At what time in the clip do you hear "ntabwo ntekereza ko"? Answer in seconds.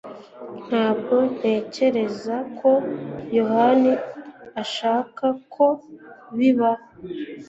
0.67-2.71